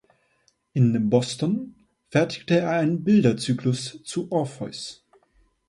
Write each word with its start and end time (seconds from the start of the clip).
In 0.73 1.11
Boston 1.11 1.75
fertigte 2.09 2.57
er 2.57 2.71
einen 2.71 3.03
Bilderzyklus 3.03 4.01
zu 4.03 4.31
Orpheus. 4.31 5.05